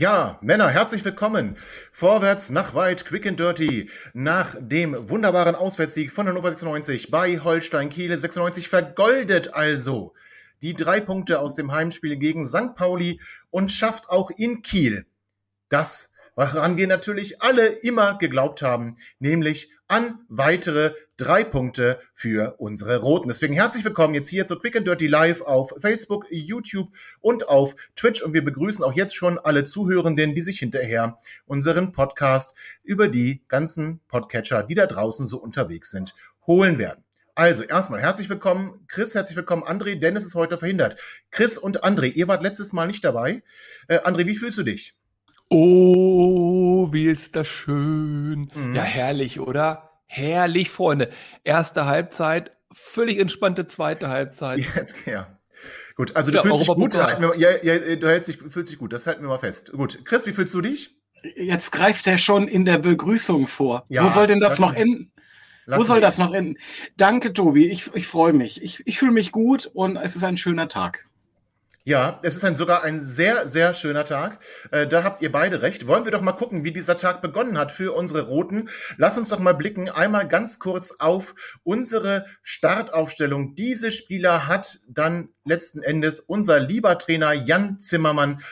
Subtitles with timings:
[0.00, 1.58] Ja, Männer, herzlich willkommen.
[1.92, 3.90] Vorwärts nach weit, quick and dirty.
[4.14, 10.14] Nach dem wunderbaren Auswärtssieg von Hannover 96 bei Holstein Kiel 96 vergoldet also
[10.62, 12.74] die drei Punkte aus dem Heimspiel gegen St.
[12.76, 15.04] Pauli und schafft auch in Kiel
[15.68, 23.00] das, woran wir natürlich alle immer geglaubt haben, nämlich an weitere drei Punkte für unsere
[23.00, 23.26] Roten.
[23.26, 26.90] Deswegen herzlich willkommen jetzt hier zu Quick and Dirty Live auf Facebook, YouTube
[27.20, 28.22] und auf Twitch.
[28.22, 33.42] Und wir begrüßen auch jetzt schon alle Zuhörenden, die sich hinterher unseren Podcast über die
[33.48, 36.14] ganzen Podcatcher, die da draußen so unterwegs sind,
[36.46, 37.02] holen werden.
[37.34, 39.98] Also erstmal herzlich willkommen, Chris, herzlich willkommen, André.
[39.98, 41.00] Dennis ist heute verhindert.
[41.32, 43.42] Chris und André, ihr wart letztes Mal nicht dabei.
[43.88, 44.94] Äh, André, wie fühlst du dich?
[45.52, 48.48] Oh, wie ist das schön.
[48.54, 48.74] Mhm.
[48.74, 49.90] Ja, herrlich, oder?
[50.06, 51.10] Herrlich, Freunde.
[51.42, 54.60] Erste Halbzeit, völlig entspannte zweite Halbzeit.
[54.76, 55.26] Jetzt, ja.
[55.96, 56.96] Gut, also du ja, fühlst dich gut.
[56.96, 59.72] Halten wir, ja, ja, du hältst dich, fühlst dich gut, das halten wir mal fest.
[59.72, 60.96] Gut, Chris, wie fühlst du dich?
[61.36, 63.84] Jetzt greift er schon in der Begrüßung vor.
[63.88, 65.12] Ja, Wo soll denn das noch enden?
[65.66, 66.56] Wo soll das noch enden?
[66.96, 67.68] Danke, Tobi.
[67.68, 68.62] Ich, ich freue mich.
[68.62, 71.09] Ich, ich fühle mich gut und es ist ein schöner Tag.
[71.84, 74.38] Ja, es ist ein, sogar ein sehr, sehr schöner Tag.
[74.70, 75.86] Äh, da habt ihr beide recht.
[75.86, 78.68] Wollen wir doch mal gucken, wie dieser Tag begonnen hat für unsere Roten.
[78.98, 83.54] Lass uns doch mal blicken, einmal ganz kurz auf unsere Startaufstellung.
[83.54, 88.42] Diese Spieler hat dann letzten Endes unser lieber Trainer Jan Zimmermann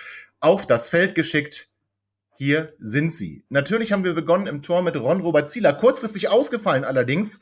[0.41, 1.69] auf das Feld geschickt.
[2.35, 3.45] Hier sind sie.
[3.51, 5.75] Natürlich haben wir begonnen im Tor mit Ron-Robert Zieler.
[5.75, 7.41] Kurzfristig ausgefallen allerdings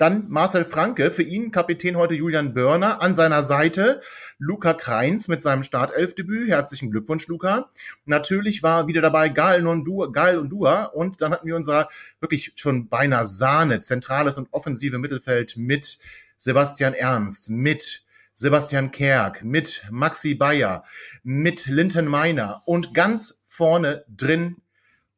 [0.00, 4.00] dann Marcel Franke, für ihn Kapitän heute Julian Börner, an seiner Seite
[4.38, 6.48] Luca Kreins mit seinem Startelfdebüt.
[6.48, 7.70] Herzlichen Glückwunsch, Luca.
[8.06, 12.52] Natürlich war wieder dabei Gal, Nondua, Gal und Dua und dann hatten wir unser wirklich
[12.56, 15.98] schon beinahe Sahne, zentrales und offensive Mittelfeld mit
[16.38, 18.02] Sebastian Ernst, mit
[18.34, 20.82] Sebastian Kerk, mit Maxi Bayer,
[21.22, 24.62] mit Linton Meiner und ganz vorne drin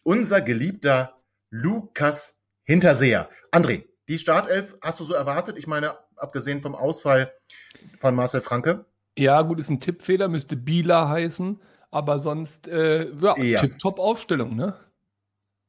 [0.03, 3.29] unser geliebter Lukas Hinterseher.
[3.53, 5.59] André, die Startelf hast du so erwartet?
[5.59, 7.33] Ich meine, abgesehen vom Ausfall
[8.01, 8.85] von Marcel Franke.
[9.17, 13.61] Ja, gut, ist ein Tippfehler, müsste Bila heißen, aber sonst, äh, ja, ja.
[13.61, 14.75] Tipp-Top-Aufstellung, ne?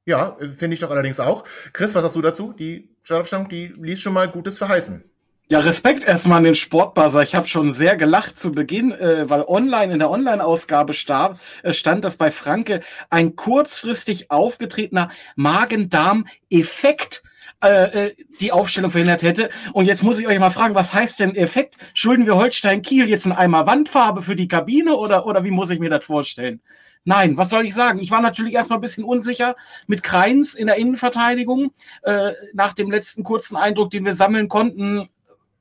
[0.06, 1.44] Ja, finde ich doch allerdings auch.
[1.72, 2.54] Chris, was hast du dazu?
[2.54, 5.04] Die Startaufstellung, die ließ schon mal Gutes verheißen.
[5.50, 7.22] Ja, Respekt erstmal an den Sportbuzzer.
[7.22, 12.06] Ich habe schon sehr gelacht zu Beginn, äh, weil online in der Online-Ausgabe äh, stand,
[12.06, 12.80] dass bei Franke
[13.10, 17.24] ein kurzfristig aufgetretener Magen-Darm-Effekt
[17.64, 19.50] äh, äh, die Aufstellung verhindert hätte.
[19.72, 21.78] Und jetzt muss ich euch mal fragen, was heißt denn Effekt?
[21.94, 25.70] Schulden wir Holstein Kiel jetzt ein Eimer Wandfarbe für die Kabine oder, oder wie muss
[25.70, 26.62] ich mir das vorstellen?
[27.06, 28.00] Nein, was soll ich sagen?
[28.00, 29.56] Ich war natürlich erstmal ein bisschen unsicher
[29.88, 31.72] mit Kreins in der Innenverteidigung.
[32.04, 35.10] Äh, nach dem letzten kurzen Eindruck, den wir sammeln konnten,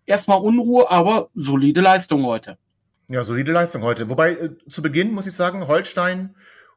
[0.07, 2.59] erstmal Unruhe, aber solide Leistung heute.
[3.11, 4.09] Ja, solide Leistung heute.
[4.09, 6.37] Wobei, äh, zu Beginn muss ich sagen, Holstein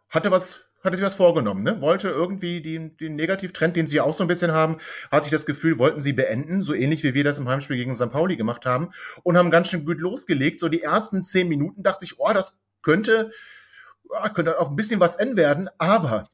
[0.09, 1.81] hatte was hatte sich was vorgenommen, ne?
[1.81, 4.77] Wollte irgendwie den, den Negativtrend, den sie auch so ein bisschen haben,
[5.11, 7.95] hatte ich das Gefühl, wollten sie beenden, so ähnlich wie wir das im Heimspiel gegen
[7.95, 8.11] St.
[8.11, 8.91] Pauli gemacht haben
[9.23, 10.59] und haben ganz schön gut losgelegt.
[10.59, 13.31] So die ersten zehn Minuten dachte ich, oh, das könnte,
[14.09, 16.29] oh, könnte auch ein bisschen was N werden, aber,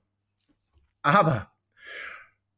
[1.02, 1.52] aber,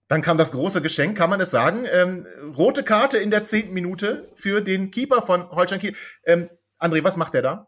[0.08, 1.86] dann kam das große Geschenk, kann man es sagen.
[1.92, 5.96] Ähm, rote Karte in der zehnten Minute für den Keeper von Holstein Kiel.
[6.24, 7.68] Ähm, André, was macht der da?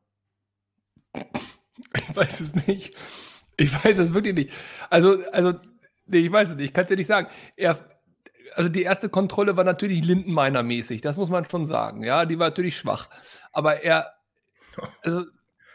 [1.98, 2.96] Ich weiß es nicht.
[3.58, 4.52] Ich weiß es wirklich nicht.
[4.90, 5.54] Also, also,
[6.08, 6.66] nee, ich weiß es nicht.
[6.66, 7.28] Ich kann es dir nicht sagen.
[7.56, 7.80] Er,
[8.56, 12.04] also die erste Kontrolle war natürlich Lindenmeiner-mäßig, das muss man schon sagen.
[12.04, 13.10] Ja, die war natürlich schwach.
[13.52, 14.14] Aber er,
[15.02, 15.26] also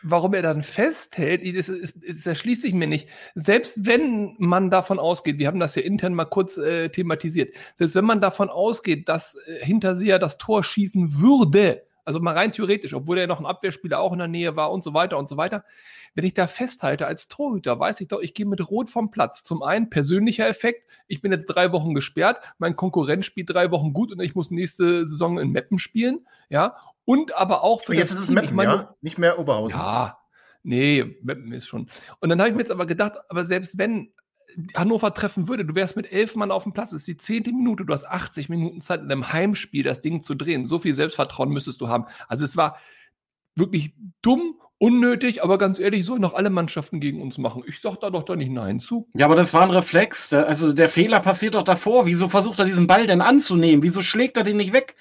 [0.02, 3.08] warum er dann festhält, das, das, das erschließt sich mir nicht.
[3.34, 7.94] Selbst wenn man davon ausgeht, wir haben das ja intern mal kurz äh, thematisiert, selbst
[7.94, 12.92] wenn man davon ausgeht, dass äh, Hinterseher das Tor schießen würde, also mal rein theoretisch,
[12.92, 15.36] obwohl er noch ein Abwehrspieler auch in der Nähe war und so weiter und so
[15.36, 15.64] weiter,
[16.14, 19.44] wenn ich da festhalte als Torhüter, weiß ich doch, ich gehe mit Rot vom Platz.
[19.44, 23.92] Zum einen persönlicher Effekt, ich bin jetzt drei Wochen gesperrt, mein Konkurrent spielt drei Wochen
[23.92, 26.74] gut und ich muss nächste Saison in Meppen spielen, ja.
[27.04, 27.92] Und aber auch für.
[27.92, 28.94] Und jetzt ist es Meppen, meine, ja?
[29.02, 29.78] Nicht mehr Oberhausen.
[29.78, 30.18] Ja,
[30.64, 31.88] nee, Meppen ist schon.
[32.18, 34.12] Und dann habe ich mir jetzt aber gedacht, aber selbst wenn
[34.74, 37.52] Hannover treffen würde, du wärst mit elf Mann auf dem Platz, es ist die zehnte
[37.52, 40.66] Minute, du hast 80 Minuten Zeit in einem Heimspiel das Ding zu drehen.
[40.66, 42.06] So viel Selbstvertrauen müsstest du haben.
[42.28, 42.78] Also es war
[43.54, 47.62] wirklich dumm, unnötig, aber ganz ehrlich, sollen noch alle Mannschaften gegen uns machen.
[47.66, 49.08] Ich sag da doch da nicht Nein zu.
[49.14, 50.32] Ja, aber das war ein Reflex.
[50.32, 52.06] Also der Fehler passiert doch davor.
[52.06, 53.82] Wieso versucht er diesen Ball denn anzunehmen?
[53.82, 54.96] Wieso schlägt er den nicht weg?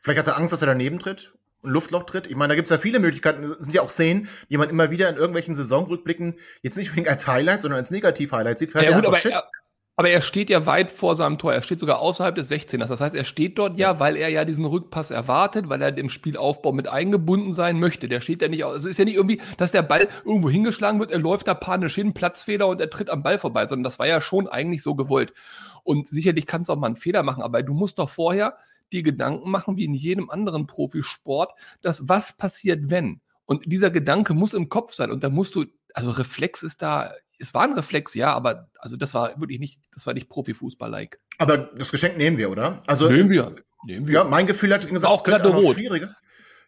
[0.00, 1.34] Vielleicht hat er Angst, dass er daneben tritt.
[1.64, 2.26] Ein Luftloch tritt.
[2.26, 3.42] Ich meine, da gibt es ja viele Möglichkeiten.
[3.44, 7.08] Es sind ja auch Szenen, die man immer wieder in irgendwelchen Saisonrückblicken jetzt nicht unbedingt
[7.08, 8.74] als Highlight, sondern als Negativ-Highlight sieht.
[8.74, 9.32] Ja, gut, aber Schiss.
[9.32, 9.50] Er,
[9.96, 11.54] aber er steht ja weit vor seinem Tor.
[11.54, 12.88] Er steht sogar außerhalb des 16ers.
[12.88, 16.10] Das heißt, er steht dort ja, weil er ja diesen Rückpass erwartet, weil er im
[16.10, 18.08] Spielaufbau mit eingebunden sein möchte.
[18.08, 20.98] Der steht ja nicht, also es ist ja nicht irgendwie, dass der Ball irgendwo hingeschlagen
[20.98, 24.00] wird, er läuft da panisch hin, Platzfehler und er tritt am Ball vorbei, sondern das
[24.00, 25.32] war ja schon eigentlich so gewollt.
[25.84, 28.56] Und sicherlich kannst du auch mal einen Fehler machen, aber du musst doch vorher
[28.94, 31.52] die Gedanken machen, wie in jedem anderen Profisport,
[31.82, 33.20] dass was passiert, wenn?
[33.44, 37.12] Und dieser Gedanke muss im Kopf sein und da musst du, also Reflex ist da
[37.38, 41.18] es war ein Reflex, ja, aber also das war wirklich nicht, das war nicht Profifußball-like.
[41.38, 42.80] Aber das Geschenk nehmen wir, oder?
[42.86, 43.54] Also, nehmen wir.
[43.86, 44.14] Nehmen wir.
[44.14, 46.14] Ja, mein Gefühl hat gesagt, auch es könnte auch noch schwieriger.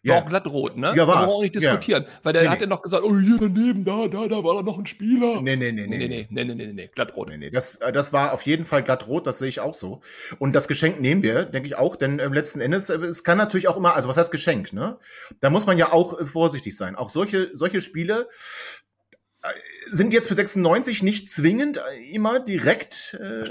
[0.03, 0.15] Ja.
[0.15, 0.93] War auch glatt rot, ne?
[0.95, 1.33] Ja, war es.
[1.33, 2.03] auch nicht diskutieren.
[2.03, 2.09] Ja.
[2.23, 4.61] Weil der nee, hat ja noch gesagt, oh, hier daneben, da, da, da war da
[4.61, 5.41] noch ein Spieler.
[5.41, 5.97] Nee, nee, nee, nee.
[5.97, 7.29] Nee, nee, nee, nee, nee, nee, glatt rot.
[7.29, 9.73] Nee, nee, das, äh, das war auf jeden Fall glatt rot, das sehe ich auch
[9.73, 10.01] so.
[10.39, 13.37] Und das Geschenk nehmen wir, denke ich auch, denn äh, letzten Endes, äh, es kann
[13.37, 14.97] natürlich auch immer, also was heißt Geschenk, ne?
[15.39, 16.95] Da muss man ja auch äh, vorsichtig sein.
[16.95, 18.27] Auch solche, solche Spiele,
[19.85, 21.79] sind jetzt für 96 nicht zwingend
[22.11, 23.49] immer direkt äh,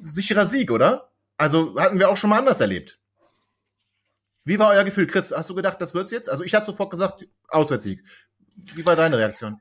[0.00, 1.10] sicherer Sieg, oder?
[1.36, 2.98] Also hatten wir auch schon mal anders erlebt.
[4.44, 5.32] Wie war euer Gefühl, Chris?
[5.34, 6.28] Hast du gedacht, das wird's jetzt?
[6.28, 8.04] Also ich habe sofort gesagt, Auswärtssieg.
[8.74, 9.60] Wie war deine Reaktion?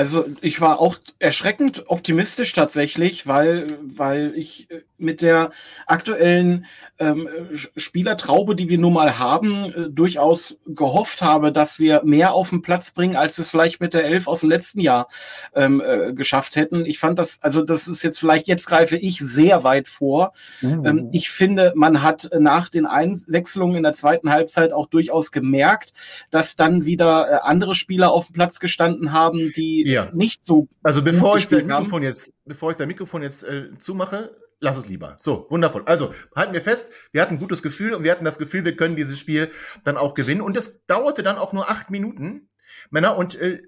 [0.00, 5.50] Also ich war auch erschreckend optimistisch tatsächlich, weil, weil ich äh, mit der
[5.86, 6.64] aktuellen
[6.98, 7.28] ähm,
[7.76, 12.62] Spielertraube, die wir nun mal haben, äh, durchaus gehofft habe, dass wir mehr auf den
[12.62, 15.08] Platz bringen, als wir es vielleicht mit der Elf aus dem letzten Jahr
[15.54, 16.86] ähm, äh, geschafft hätten.
[16.86, 20.32] Ich fand das, also das ist jetzt vielleicht, jetzt greife ich sehr weit vor.
[20.62, 20.86] Mhm.
[20.86, 25.92] Ähm, ich finde, man hat nach den Einwechslungen in der zweiten Halbzeit auch durchaus gemerkt,
[26.30, 30.10] dass dann wieder äh, andere Spieler auf dem Platz gestanden haben, die ja.
[30.12, 30.68] nicht so.
[30.82, 34.86] Also bevor ich das Mikrofon jetzt, bevor ich das Mikrofon jetzt äh, zumache, lass es
[34.86, 35.16] lieber.
[35.18, 35.82] So, wundervoll.
[35.86, 38.76] Also, halten wir fest, wir hatten ein gutes Gefühl und wir hatten das Gefühl, wir
[38.76, 39.50] können dieses Spiel
[39.84, 40.42] dann auch gewinnen.
[40.42, 42.48] Und es dauerte dann auch nur acht Minuten.
[42.90, 43.62] Männer, und äh,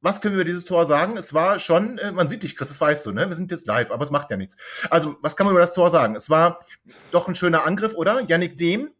[0.00, 1.16] was können wir über dieses Tor sagen?
[1.16, 3.28] Es war schon, äh, man sieht dich, Chris, das weißt du, ne?
[3.28, 4.56] Wir sind jetzt live, aber es macht ja nichts.
[4.88, 6.16] Also, was kann man über das Tor sagen?
[6.16, 6.64] Es war
[7.10, 8.20] doch ein schöner Angriff, oder?
[8.20, 8.90] Yannick Dehm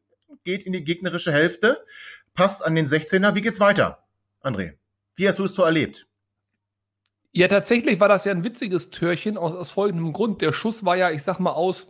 [0.44, 1.84] geht in die gegnerische Hälfte,
[2.34, 3.34] passt an den 16er.
[3.34, 4.04] Wie geht's weiter,
[4.42, 4.74] André?
[5.16, 6.06] Wie hast du das Tor erlebt?
[7.32, 10.40] Ja, tatsächlich war das ja ein witziges Türchen aus, aus folgendem Grund.
[10.42, 11.86] Der Schuss war ja, ich sag mal, aus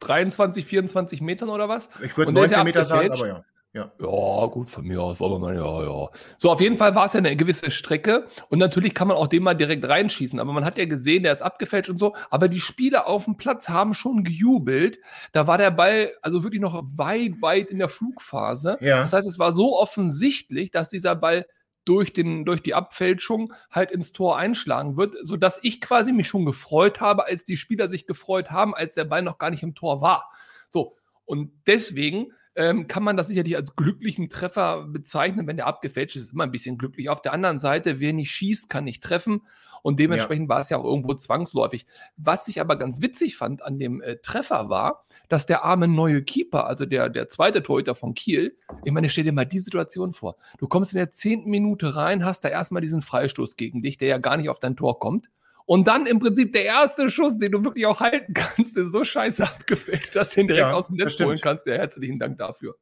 [0.00, 1.88] 23, 24 Metern oder was?
[2.02, 3.44] Ich würde 19 Meter sagen, aber ja.
[3.74, 3.92] Ja.
[4.00, 6.08] ja, gut, von mir aus, war man, ja, ja.
[6.38, 9.26] So, auf jeden Fall war es ja eine gewisse Strecke und natürlich kann man auch
[9.26, 12.48] den mal direkt reinschießen, aber man hat ja gesehen, der ist abgefälscht und so, aber
[12.48, 14.98] die Spieler auf dem Platz haben schon gejubelt.
[15.32, 18.78] Da war der Ball also wirklich noch weit, weit in der Flugphase.
[18.80, 19.02] Ja.
[19.02, 21.46] Das heißt, es war so offensichtlich, dass dieser Ball
[21.88, 26.44] durch, den, durch die Abfälschung halt ins Tor einschlagen wird, sodass ich quasi mich schon
[26.44, 29.74] gefreut habe, als die Spieler sich gefreut haben, als der Ball noch gar nicht im
[29.74, 30.30] Tor war.
[30.68, 36.16] So, und deswegen ähm, kann man das sicherlich als glücklichen Treffer bezeichnen, wenn der abgefälscht
[36.16, 37.08] ist, ist immer ein bisschen glücklich.
[37.08, 39.42] Auf der anderen Seite, wer nicht schießt, kann nicht treffen.
[39.88, 40.54] Und dementsprechend ja.
[40.54, 41.86] war es ja auch irgendwo zwangsläufig.
[42.18, 46.22] Was ich aber ganz witzig fand an dem äh, Treffer war, dass der arme neue
[46.22, 48.54] Keeper, also der, der zweite Torhüter von Kiel,
[48.84, 50.36] ich meine, stell dir mal die Situation vor.
[50.58, 54.08] Du kommst in der zehnten Minute rein, hast da erstmal diesen Freistoß gegen dich, der
[54.08, 55.30] ja gar nicht auf dein Tor kommt.
[55.64, 59.04] Und dann im Prinzip der erste Schuss, den du wirklich auch halten kannst, ist so
[59.04, 61.66] scheiße abgefälscht, dass du ihn direkt ja, aus dem Netz holen kannst.
[61.66, 62.76] Ja, herzlichen Dank dafür.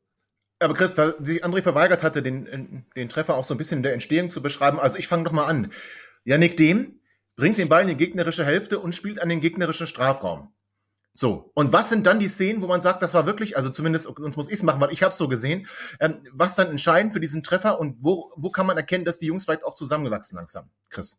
[0.59, 3.83] Aber Chris, da sich André verweigert hatte, den, den Treffer auch so ein bisschen in
[3.85, 4.81] der Entstehung zu beschreiben.
[4.81, 5.71] Also ich fange doch mal an.
[6.27, 7.01] Yannick Dehm
[7.37, 10.53] bringt den Ball in die gegnerische Hälfte und spielt an den gegnerischen Strafraum.
[11.15, 14.07] So, und was sind dann die Szenen, wo man sagt, das war wirklich, also zumindest
[14.07, 15.67] uns muss ich es machen, weil ich habe es so gesehen,
[16.01, 19.27] ähm, was dann entscheidend für diesen Treffer und wo, wo kann man erkennen, dass die
[19.27, 20.69] Jungs vielleicht auch zusammengewachsen langsam?
[20.91, 21.17] Chris.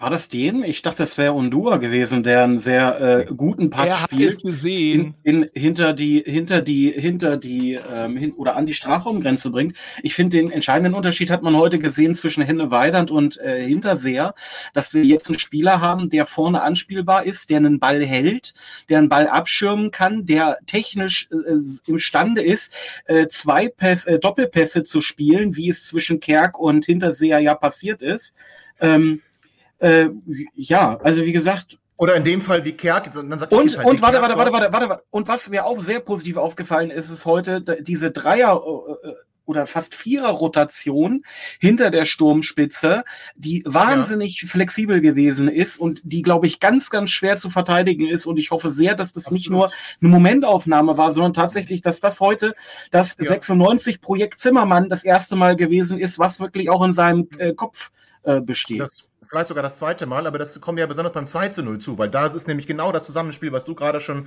[0.00, 0.62] War das den?
[0.62, 4.28] Ich dachte, das wäre Undua gewesen, der einen sehr äh, guten Pass er spielt.
[4.28, 5.14] Es gesehen.
[5.24, 9.76] In, in, hinter die, hinter die, hinter die ähm, hin, oder an die Strafraumgrenze bringt.
[10.04, 14.34] Ich finde, den entscheidenden Unterschied hat man heute gesehen zwischen Henne Weidand und äh, Hinterseher,
[14.72, 18.54] dass wir jetzt einen Spieler haben, der vorne anspielbar ist, der einen Ball hält,
[18.88, 22.72] der einen Ball abschirmen kann, der technisch äh, imstande ist,
[23.06, 28.00] äh, zwei Pässe, äh, Doppelpässe zu spielen, wie es zwischen Kerk und Hinterseher ja passiert
[28.00, 28.36] ist.
[28.80, 29.22] Ähm,
[29.78, 30.08] äh,
[30.54, 31.78] ja, also wie gesagt.
[31.96, 34.72] Oder in dem Fall wie Kerk, dann sagt Und, halt und warte, warte, warte, warte,
[34.72, 35.02] warte, warte.
[35.10, 38.62] Und was mir auch sehr positiv aufgefallen ist, ist heute diese Dreier-
[39.48, 41.24] oder fast Vierer-Rotation
[41.58, 43.02] hinter der Sturmspitze,
[43.34, 44.48] die wahnsinnig ja.
[44.48, 48.26] flexibel gewesen ist und die, glaube ich, ganz, ganz schwer zu verteidigen ist.
[48.26, 49.38] Und ich hoffe sehr, dass das Absolut.
[49.38, 49.70] nicht nur
[50.00, 52.54] eine Momentaufnahme war, sondern tatsächlich, dass das heute
[52.90, 53.32] das ja.
[53.32, 57.90] 96-Projekt Zimmermann das erste Mal gewesen ist, was wirklich auch in seinem äh, Kopf
[58.24, 58.80] äh, besteht.
[58.80, 61.78] Das vielleicht sogar das zweite Mal, aber das kommt ja besonders beim 2 zu 0
[61.78, 64.26] zu, weil da ist nämlich genau das Zusammenspiel, was du gerade schon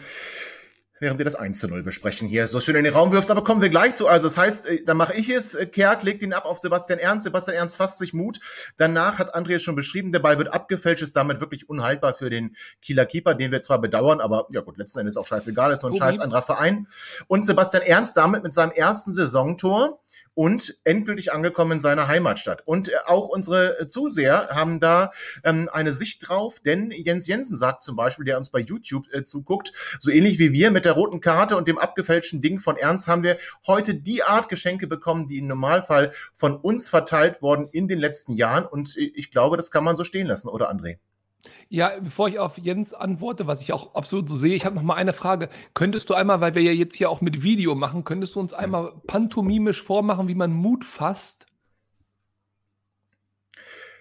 [1.02, 3.32] während wir das 1 zu 0 besprechen hier so schön in den Raum wirfst.
[3.32, 4.08] Aber kommen wir gleich zu.
[4.08, 5.56] Also das heißt, äh, dann mache ich es.
[5.56, 7.24] Äh, Kerk legt ihn ab auf Sebastian Ernst.
[7.26, 8.40] Sebastian Ernst fasst sich Mut.
[8.78, 12.56] Danach hat Andreas schon beschrieben, der Ball wird abgefälscht, ist damit wirklich unhaltbar für den
[12.82, 15.92] Kieler Keeper, den wir zwar bedauern, aber ja gut, letzten Endes auch scheißegal, ist nur
[15.92, 16.04] ein okay.
[16.04, 16.88] scheiß anderer Verein.
[17.28, 20.00] Und Sebastian Ernst damit mit seinem ersten Saisontor
[20.34, 22.64] und endgültig angekommen in seiner Heimatstadt.
[22.66, 25.12] Und äh, auch unsere Zuseher haben da
[25.44, 29.24] ähm, eine Sicht drauf, denn Jens Jensen sagt zum Beispiel, der uns bei YouTube äh,
[29.24, 33.08] zuguckt, so ähnlich wie wir mit der roten Karte und dem abgefälschten Ding von Ernst
[33.08, 37.88] haben wir heute die Art Geschenke bekommen, die im Normalfall von uns verteilt worden in
[37.88, 38.66] den letzten Jahren.
[38.66, 40.98] Und äh, ich glaube, das kann man so stehen lassen, oder André?
[41.70, 44.84] Ja, bevor ich auf Jens antworte, was ich auch absolut so sehe, ich habe noch
[44.84, 45.50] mal eine Frage.
[45.74, 48.54] Könntest du einmal, weil wir ja jetzt hier auch mit Video machen, könntest du uns
[48.54, 51.48] einmal pantomimisch vormachen, wie man Mut fasst?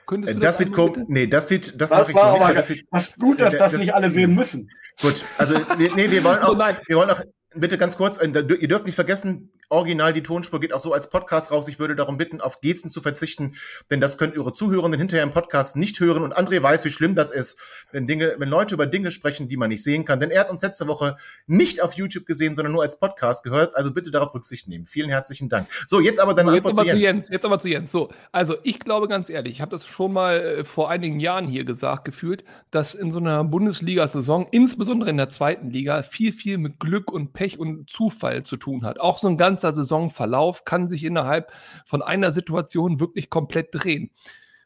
[0.07, 1.05] Könntest du das, das sieht komisch.
[1.07, 2.57] Nee, das sieht, das, das mache ich so nicht.
[2.57, 4.71] Das, sieht, das gut, dass das, das, nicht alle sehen müssen.
[5.01, 7.21] Gut, also nee, wir wollen auch, so, wir wollen auch
[7.55, 11.11] bitte ganz kurz, äh, ihr dürft nicht vergessen, original die Tonspur geht auch so als
[11.11, 11.69] Podcast raus.
[11.69, 13.55] Ich würde darum bitten, auf Gesten zu verzichten,
[13.91, 16.23] denn das können eure Zuhörenden hinterher im Podcast nicht hören.
[16.23, 17.59] Und André weiß, wie schlimm das ist,
[17.93, 20.21] wenn Dinge, wenn Leute über Dinge sprechen, die man nicht sehen kann.
[20.21, 21.17] Denn er hat uns letzte Woche
[21.47, 23.77] nicht auf YouTube gesehen, sondern nur als Podcast gehört.
[23.77, 24.87] Also bitte darauf Rücksicht nehmen.
[24.87, 25.69] Vielen herzlichen Dank.
[25.87, 26.93] So, jetzt aber dann so, Antwort zu Jens.
[26.93, 27.29] zu Jens.
[27.31, 27.93] Jetzt aber zu Jens.
[27.93, 31.47] So, also ich glaube ganz ehrlich, ich habe das schon mal äh, vor einigen Jahren
[31.47, 36.59] hier gesagt, gefühlt, dass in so einer Bundesliga-Saison, insbesondere in der zweiten Liga, viel, viel
[36.59, 39.01] mit Glück und Pech und Zufall zu tun hat.
[39.01, 41.51] Auch so ein ganzer Saisonverlauf Verlauf kann sich innerhalb
[41.87, 44.11] von einer Situation wirklich komplett drehen.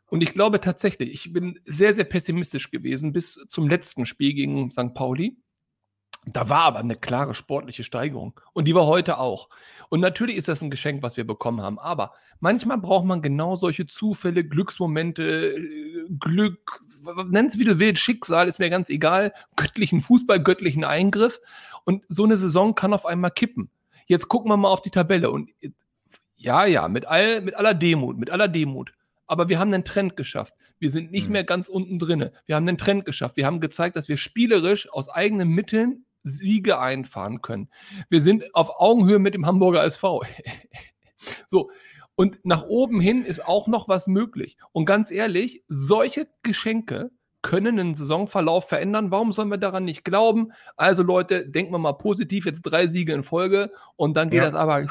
[0.07, 4.73] Und ich glaube tatsächlich, ich bin sehr, sehr pessimistisch gewesen bis zum letzten Spiel gegen
[4.73, 4.93] St.
[4.93, 5.37] Pauli.
[6.27, 8.39] Da war aber eine klare sportliche Steigerung.
[8.53, 9.49] Und die war heute auch.
[9.91, 11.79] Und natürlich ist das ein Geschenk, was wir bekommen haben.
[11.79, 15.57] Aber manchmal braucht man genau solche Zufälle, Glücksmomente,
[16.19, 16.83] Glück,
[17.29, 21.41] nenn es wie du willst, Schicksal, ist mir ganz egal, göttlichen Fußball, göttlichen Eingriff.
[21.85, 23.69] Und so eine Saison kann auf einmal kippen.
[24.07, 25.51] Jetzt gucken wir mal auf die Tabelle und
[26.37, 28.93] ja, ja, mit, all, mit aller Demut, mit aller Demut.
[29.27, 30.55] Aber wir haben einen Trend geschafft.
[30.79, 31.33] Wir sind nicht mhm.
[31.33, 32.33] mehr ganz unten drinne.
[32.47, 33.37] Wir haben einen Trend geschafft.
[33.37, 37.71] Wir haben gezeigt, dass wir spielerisch aus eigenen Mitteln Siege einfahren können.
[38.09, 40.23] Wir sind auf Augenhöhe mit dem Hamburger SV.
[41.47, 41.71] so.
[42.17, 44.57] Und nach oben hin ist auch noch was möglich.
[44.73, 47.11] Und ganz ehrlich, solche Geschenke,
[47.45, 49.11] können einen Saisonverlauf verändern.
[49.11, 50.53] Warum sollen wir daran nicht glauben?
[50.77, 54.47] Also Leute, denken wir mal positiv, jetzt drei Siege in Folge und dann geht ja.
[54.47, 54.87] das aber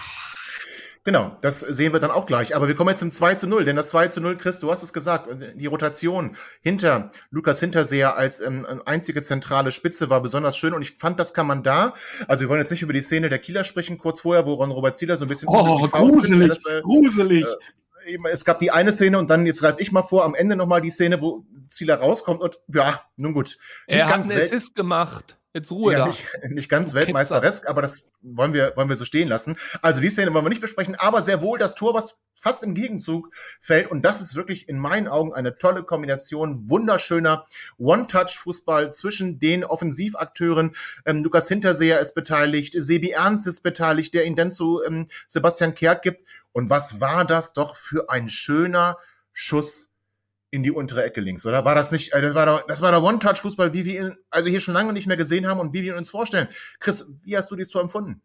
[1.05, 2.55] Genau, das sehen wir dann auch gleich.
[2.55, 4.71] Aber wir kommen jetzt zum 2 zu 0, denn das 2 zu 0, Chris, du
[4.71, 10.55] hast es gesagt, die Rotation hinter Lukas Hinterseher als ähm, einzige zentrale Spitze war besonders
[10.55, 11.93] schön und ich fand, das kann man da,
[12.27, 14.95] also wir wollen jetzt nicht über die Szene der Kieler sprechen, kurz vorher, woran Robert
[14.95, 15.49] Zieler so ein bisschen...
[15.49, 17.45] Oh, gruselig, war, gruselig.
[18.05, 20.55] Äh, es gab die eine Szene und dann, jetzt greife ich mal vor, am Ende
[20.55, 23.57] nochmal die Szene, wo Zieler rauskommt und ja, nun gut.
[23.87, 25.37] Er hat einen Assist gemacht.
[25.53, 26.05] Jetzt Ruhe ja, da.
[26.07, 29.55] Nicht, nicht ganz Weltmeisteresk, aber das wollen wir, wollen wir so stehen lassen.
[29.81, 32.73] Also die Szene wollen wir nicht besprechen, aber sehr wohl das Tor, was fast im
[32.73, 33.29] Gegenzug
[33.61, 33.89] fällt.
[33.89, 36.69] Und das ist wirklich in meinen Augen eine tolle Kombination.
[36.69, 37.45] Wunderschöner
[37.77, 40.75] One-Touch-Fußball zwischen den Offensivakteuren.
[41.05, 45.75] Ähm, Lukas Hinterseher ist beteiligt, Sebi Ernst ist beteiligt, der ihn dann zu ähm, Sebastian
[45.75, 46.23] Kehrt gibt.
[46.51, 48.97] Und was war das doch für ein schöner
[49.31, 49.92] Schuss
[50.53, 51.65] in die untere Ecke links, oder?
[51.65, 54.75] War das nicht, äh, das war der, der One-Touch-Fußball, wie wir ihn, also hier schon
[54.75, 56.47] lange nicht mehr gesehen haben und wie wir ihn uns vorstellen.
[56.79, 58.21] Chris, wie hast du dieses Tor empfunden?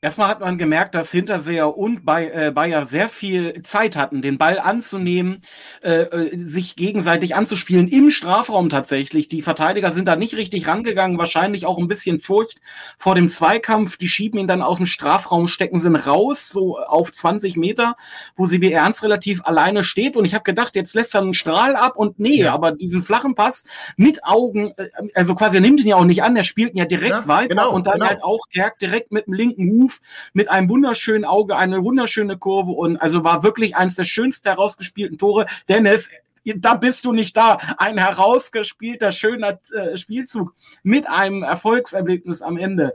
[0.00, 4.60] Erstmal hat man gemerkt, dass Hinterseher und äh, Bayer sehr viel Zeit hatten, den Ball
[4.60, 5.42] anzunehmen,
[5.82, 9.26] äh, äh, sich gegenseitig anzuspielen im Strafraum tatsächlich.
[9.26, 12.60] Die Verteidiger sind da nicht richtig rangegangen, wahrscheinlich auch ein bisschen Furcht
[12.96, 13.96] vor dem Zweikampf.
[13.96, 17.96] Die schieben ihn dann aus dem Strafraum, stecken sind raus, so auf 20 Meter,
[18.36, 20.16] wo sie wie Ernst relativ alleine steht.
[20.16, 22.54] Und ich habe gedacht, jetzt lässt er einen Strahl ab und nee, ja.
[22.54, 23.64] aber diesen flachen Pass
[23.96, 26.78] mit Augen, äh, also quasi er nimmt ihn ja auch nicht an, er spielt ihn
[26.78, 28.06] ja direkt ja, weiter genau, und dann genau.
[28.06, 28.46] halt auch
[28.80, 29.94] direkt mit dem linken Huf Move
[30.32, 35.18] mit einem wunderschönen Auge, eine wunderschöne Kurve und also war wirklich eines der schönsten herausgespielten
[35.18, 35.46] Tore.
[35.68, 36.10] Dennis,
[36.44, 37.58] da bist du nicht da.
[37.76, 42.94] Ein herausgespielter, schöner äh, Spielzug mit einem Erfolgserlebnis am Ende.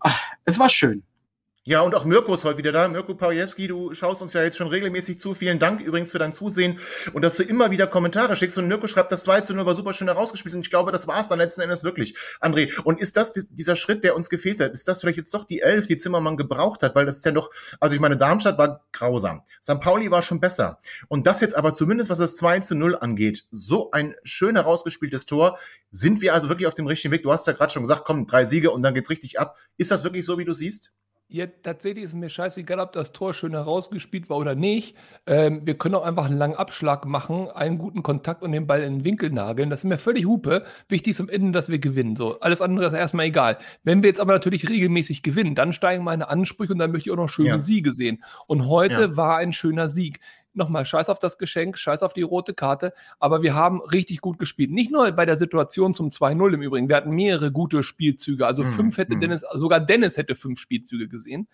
[0.00, 1.02] Ach, es war schön.
[1.66, 2.86] Ja, und auch Mirko ist heute wieder da.
[2.88, 5.32] Mirko Pawjewski, du schaust uns ja jetzt schon regelmäßig zu.
[5.32, 6.78] Vielen Dank übrigens für dein Zusehen
[7.14, 8.58] und dass du immer wieder Kommentare schickst.
[8.58, 10.54] Und Mirko schreibt, das 2 zu 0 war super schön herausgespielt.
[10.54, 12.18] Und ich glaube, das war es dann letzten Endes wirklich.
[12.42, 14.74] André, und ist das dieser Schritt, der uns gefehlt hat?
[14.74, 16.94] Ist das vielleicht jetzt doch die Elf, die Zimmermann gebraucht hat?
[16.94, 17.48] Weil das ist ja doch,
[17.80, 19.40] also ich meine, Darmstadt war grausam.
[19.62, 19.80] St.
[19.80, 20.80] Pauli war schon besser.
[21.08, 25.24] Und das jetzt aber zumindest, was das 2 zu 0 angeht, so ein schön herausgespieltes
[25.24, 25.58] Tor.
[25.90, 27.22] Sind wir also wirklich auf dem richtigen Weg?
[27.22, 29.56] Du hast ja gerade schon gesagt, komm, drei Siege und dann geht's richtig ab.
[29.78, 30.92] Ist das wirklich so, wie du siehst?
[31.28, 34.94] Ja, tatsächlich ist mir scheißegal, ob das Tor schön herausgespielt war oder nicht.
[35.26, 38.82] Ähm, wir können auch einfach einen langen Abschlag machen, einen guten Kontakt und den Ball
[38.82, 39.70] in den Winkel nageln.
[39.70, 40.64] Das ist mir völlig Hupe.
[40.88, 42.14] Wichtig ist am Ende, dass wir gewinnen.
[42.14, 43.58] So, alles andere ist erstmal egal.
[43.82, 47.12] Wenn wir jetzt aber natürlich regelmäßig gewinnen, dann steigen meine Ansprüche und dann möchte ich
[47.12, 47.58] auch noch schöne ja.
[47.58, 48.22] Siege sehen.
[48.46, 49.16] Und heute ja.
[49.16, 50.20] war ein schöner Sieg
[50.56, 54.38] nochmal, scheiß auf das Geschenk, scheiß auf die rote Karte, aber wir haben richtig gut
[54.38, 54.70] gespielt.
[54.70, 58.62] Nicht nur bei der Situation zum 2-0 im Übrigen, wir hatten mehrere gute Spielzüge, also
[58.62, 59.20] mm, fünf hätte mm.
[59.20, 61.48] Dennis, sogar Dennis hätte fünf Spielzüge gesehen.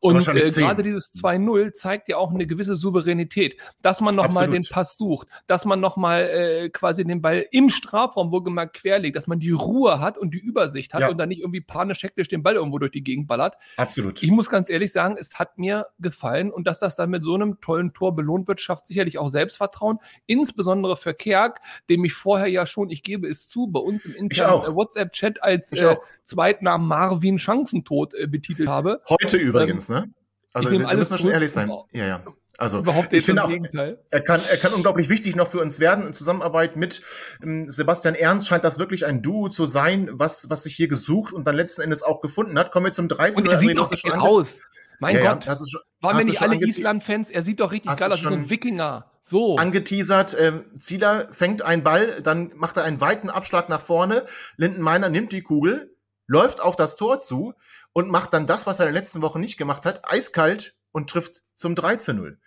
[0.00, 4.64] Und äh, gerade dieses 2-0 zeigt ja auch eine gewisse Souveränität, dass man nochmal den
[4.70, 9.40] Pass sucht, dass man nochmal äh, quasi den Ball im Strafraum wohlgemerkt querlegt, dass man
[9.40, 11.08] die Ruhe hat und die Übersicht hat ja.
[11.10, 13.56] und dann nicht irgendwie panisch hektisch den Ball irgendwo durch die Gegend ballert.
[13.76, 14.22] Absolut.
[14.22, 17.34] Ich muss ganz ehrlich sagen, es hat mir gefallen und dass das dann mit so
[17.34, 22.66] einem tollen Tor belohnt Grundwirtschaft sicherlich auch Selbstvertrauen, insbesondere für Kerk, dem ich vorher ja
[22.66, 28.14] schon, ich gebe es zu, bei uns im internen WhatsApp-Chat als äh, Zweitnamen Marvin Chancentod
[28.14, 29.00] äh, betitelt habe.
[29.08, 30.10] Heute übrigens, ähm, ne?
[30.52, 31.70] Also alles müssen wir schon ehrlich sein.
[31.92, 32.24] Ja, ja.
[32.56, 36.06] Also Überhaupt ich finde auch, er kann, er kann unglaublich wichtig noch für uns werden.
[36.06, 37.02] In Zusammenarbeit mit
[37.42, 41.32] ähm, Sebastian Ernst scheint das wirklich ein Duo zu sein, was, was sich hier gesucht
[41.32, 42.70] und dann letzten Endes auch gefunden hat.
[42.70, 43.44] Kommen wir zum 13.
[43.44, 44.60] Und er sieht doch schon aus.
[45.00, 45.46] Mein ja, Gott.
[45.46, 47.30] Ja, schon, Waren wir nicht alle Island-Fans?
[47.30, 49.10] Er sieht doch richtig geil aus, wie so ein Wikinger.
[49.20, 49.56] So.
[49.56, 54.26] Angeteasert, ähm, Zieler fängt einen Ball, dann macht er einen weiten Abschlag nach vorne.
[54.56, 55.96] Lindenmeiner nimmt die Kugel,
[56.26, 57.54] läuft auf das Tor zu
[57.94, 61.10] und macht dann das, was er in den letzten Wochen nicht gemacht hat, eiskalt und
[61.10, 62.38] trifft zum 3 zu 0.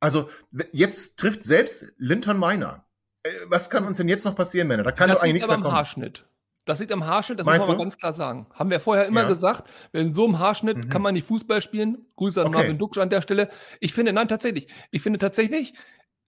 [0.00, 0.30] Also
[0.72, 2.84] jetzt trifft selbst Linton Miner.
[3.22, 4.82] Äh, was kann uns denn jetzt noch passieren, Männer?
[4.82, 5.72] Da kann das doch eigentlich nichts mehr kommen.
[5.72, 6.26] Haarschnitt.
[6.66, 8.46] Das liegt am Haarschnitt, das Meinst muss man ganz klar sagen.
[8.52, 9.28] Haben wir vorher immer ja.
[9.28, 10.88] gesagt, in so einem Haarschnitt mhm.
[10.88, 12.06] kann man nicht Fußball spielen.
[12.16, 12.58] Grüße an okay.
[12.58, 13.50] Marvin Duksch an der Stelle.
[13.80, 14.68] Ich finde, nein, tatsächlich.
[14.90, 15.74] Ich finde tatsächlich,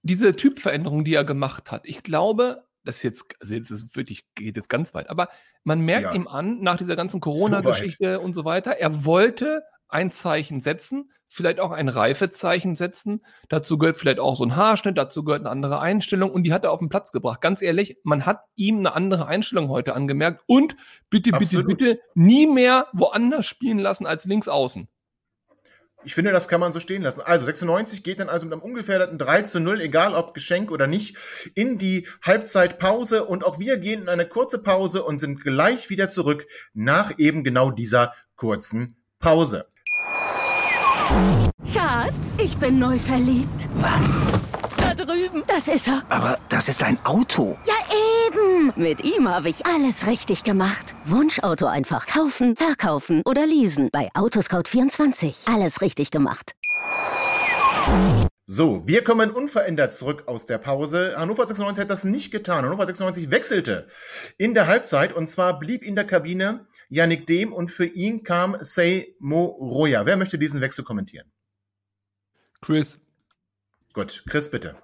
[0.03, 4.25] diese Typveränderung, die er gemacht hat, ich glaube, das ist jetzt, also jetzt ist wirklich,
[4.35, 5.29] geht jetzt ganz weit, aber
[5.63, 6.13] man merkt ja.
[6.15, 9.63] ihm an, nach dieser ganzen Corona-Geschichte so und so weiter, er wollte
[9.93, 13.25] ein Zeichen setzen, vielleicht auch ein Reifezeichen setzen.
[13.49, 16.65] Dazu gehört vielleicht auch so ein Haarschnitt, dazu gehört eine andere Einstellung und die hat
[16.65, 17.41] er auf den Platz gebracht.
[17.41, 20.77] Ganz ehrlich, man hat ihm eine andere Einstellung heute angemerkt und
[21.09, 21.69] bitte, Absolut.
[21.69, 24.89] bitte, bitte nie mehr woanders spielen lassen als links außen.
[26.05, 27.23] Ich finde, das kann man so stehen lassen.
[27.25, 30.87] Also 96 geht dann also mit einem ungefährderten 3 zu 0, egal ob Geschenk oder
[30.87, 31.17] nicht,
[31.55, 33.25] in die Halbzeitpause.
[33.25, 37.45] Und auch wir gehen in eine kurze Pause und sind gleich wieder zurück nach eben
[37.45, 39.67] genau dieser kurzen Pause.
[41.65, 43.69] Schatz, ich bin neu verliebt.
[43.77, 44.21] Was?
[44.77, 45.43] Da drüben.
[45.47, 46.03] Das ist er.
[46.09, 47.57] Aber das ist ein Auto.
[47.67, 47.75] Ja,
[48.27, 48.73] eben.
[48.77, 50.95] Mit ihm habe ich alles richtig gemacht.
[51.05, 53.91] Wunschauto einfach kaufen, verkaufen oder leasen.
[53.93, 55.53] Bei Autoscout24.
[55.53, 56.53] Alles richtig gemacht.
[58.45, 61.15] So, wir kommen unverändert zurück aus der Pause.
[61.17, 62.65] Hannover 96 hat das nicht getan.
[62.65, 63.87] Hannover 96 wechselte
[64.37, 68.57] in der Halbzeit und zwar blieb in der Kabine Yannick Dehm und für ihn kam
[68.61, 70.05] Sei Moroya.
[70.07, 71.31] Wer möchte diesen Wechsel kommentieren?
[72.63, 72.99] Chris.
[73.93, 74.77] Gut, Chris, bitte.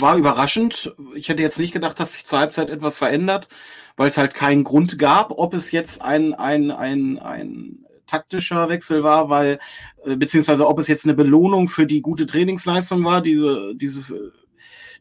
[0.00, 0.94] War überraschend.
[1.14, 3.48] Ich hätte jetzt nicht gedacht, dass sich zur Halbzeit etwas verändert,
[3.96, 9.02] weil es halt keinen Grund gab, ob es jetzt ein, ein, ein, ein taktischer Wechsel
[9.02, 9.58] war, weil,
[10.04, 14.30] äh, beziehungsweise ob es jetzt eine Belohnung für die gute Trainingsleistung war, diese, dieses, äh,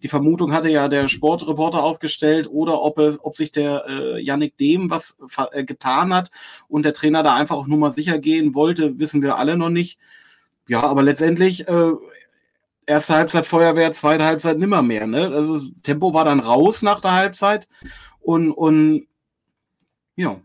[0.03, 4.57] die Vermutung hatte ja der Sportreporter aufgestellt, oder ob es, ob sich der äh, Yannick
[4.57, 5.17] Dehm was
[5.51, 6.31] äh, getan hat
[6.67, 9.69] und der Trainer da einfach auch nur mal sicher gehen wollte, wissen wir alle noch
[9.69, 9.99] nicht.
[10.67, 11.91] Ja, aber letztendlich, äh,
[12.85, 15.07] erste Halbzeit Feuerwehr, zweite Halbzeit nimmer mehr.
[15.07, 15.31] Ne?
[15.33, 17.67] Also Tempo war dann raus nach der Halbzeit
[18.19, 19.07] und, und
[20.15, 20.39] ja,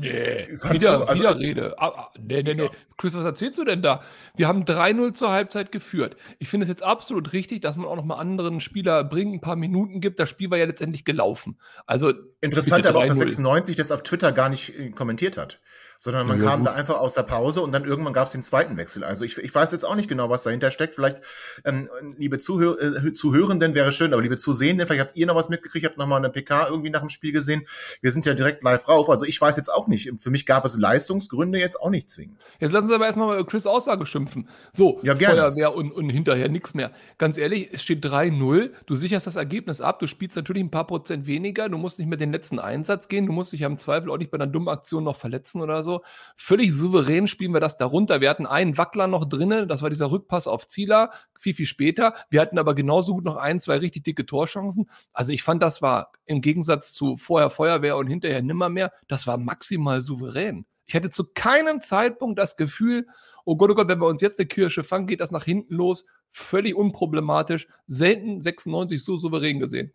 [0.00, 1.78] Nee, wieder, also, Widerrede.
[1.78, 2.68] Ah, ah, nee, nee, nee.
[2.98, 4.02] Chris, was erzählst du denn da?
[4.36, 6.16] Wir haben 3-0 zur Halbzeit geführt.
[6.38, 9.40] Ich finde es jetzt absolut richtig, dass man auch noch mal anderen Spieler bringt, ein
[9.40, 10.20] paar Minuten gibt.
[10.20, 11.58] Das Spiel war ja letztendlich gelaufen.
[11.86, 15.60] Also Interessant aber auch, dass 96 das auf Twitter gar nicht äh, kommentiert hat
[16.04, 16.68] sondern man Ja, kam gut.
[16.68, 19.04] da einfach aus der Pause und dann irgendwann gab es den zweiten Wechsel.
[19.04, 20.96] Also ich, ich weiß jetzt auch nicht genau, was dahinter steckt.
[20.96, 21.22] Vielleicht,
[21.64, 21.88] ähm,
[22.18, 25.86] liebe Zuhör äh, Zuhörenden wäre schön, aber liebe Zusehenden, vielleicht habt ihr noch was mitgekriegt,
[25.86, 27.62] habt noch mal eine PK irgendwie nach dem Spiel gesehen.
[28.02, 29.08] Wir sind ja direkt live rauf.
[29.08, 30.10] Also ich weiß jetzt auch nicht.
[30.20, 32.36] Für mich gab es Leistungsgründe jetzt auch nicht zwingend.
[32.60, 34.46] Jetzt lassen Sie aber erstmal mal Chris Aussage schimpfen.
[34.72, 35.40] So, Ja, gerne.
[35.40, 36.92] Feuerwehr und, und hinterher nichts mehr.
[37.16, 38.72] Ganz ehrlich, es steht 3-0.
[38.84, 40.00] Du sicherst das Ergebnis ab.
[40.00, 41.70] Du spielst natürlich ein paar Prozent weniger.
[41.70, 43.24] Du musst nicht mit den letzten Einsatz gehen.
[43.24, 45.82] Du musst dich ja im Zweifel auch nicht bei einer dummen Aktion noch verletzen oder
[45.82, 45.93] so.
[46.36, 48.20] Völlig souverän spielen wir das darunter.
[48.20, 49.68] Wir hatten einen Wackler noch drinnen.
[49.68, 51.10] Das war dieser Rückpass auf Zieler.
[51.38, 52.14] Viel, viel später.
[52.30, 54.88] Wir hatten aber genauso gut noch ein, zwei richtig dicke Torchancen.
[55.12, 59.38] Also ich fand, das war im Gegensatz zu vorher Feuerwehr und hinterher nimmermehr, das war
[59.38, 60.66] maximal souverän.
[60.86, 63.06] Ich hatte zu keinem Zeitpunkt das Gefühl,
[63.44, 65.74] oh Gott, oh Gott, wenn wir uns jetzt eine Kirsche fangen, geht das nach hinten
[65.74, 66.04] los.
[66.30, 67.68] Völlig unproblematisch.
[67.86, 69.92] Selten 96 so souverän gesehen.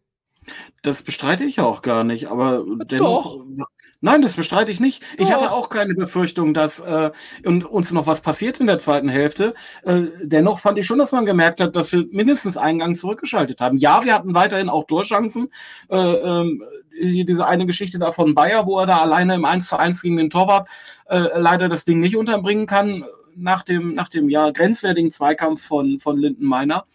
[0.82, 3.38] Das bestreite ich auch gar nicht, aber dennoch.
[3.58, 3.68] doch.
[4.02, 5.04] Nein, das bestreite ich nicht.
[5.18, 5.36] Ich Doch.
[5.36, 7.12] hatte auch keine Befürchtung, dass äh,
[7.44, 9.54] und uns noch was passiert in der zweiten Hälfte.
[9.84, 13.60] Äh, dennoch fand ich schon, dass man gemerkt hat, dass wir mindestens einen Gang zurückgeschaltet
[13.60, 13.78] haben.
[13.78, 15.52] Ja, wir hatten weiterhin auch Torchancen.
[15.90, 16.64] Äh, ähm,
[17.02, 20.18] diese eine Geschichte da von Bayer, wo er da alleine im 1 zu 1 gegen
[20.18, 20.70] den Torwart
[21.08, 23.06] äh, leider das Ding nicht unterbringen kann,
[23.42, 26.86] nach dem, nach dem ja grenzwertigen Zweikampf von, von Lindenmeiner.